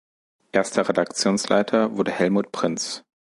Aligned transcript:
Erster 0.51 0.89
Redaktionsleiter 0.89 1.95
wurde 1.95 2.11
Hellmut 2.11 2.51
Prinz. 2.51 3.03